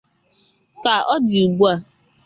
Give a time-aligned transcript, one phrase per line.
[0.83, 1.73] Ka ọ dị ugbua